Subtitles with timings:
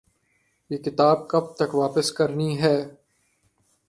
[0.71, 2.75] یہ کتاب کب تک واپس کرنی ہے؟